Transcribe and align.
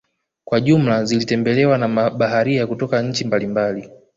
Kwa 0.45 0.61
jumla 0.61 1.05
zilitembelewa 1.05 1.77
na 1.77 1.87
mabaharia 1.87 2.67
kutoka 2.67 3.01
nchi 3.01 3.29
za 3.29 3.39
mbali 3.39 3.89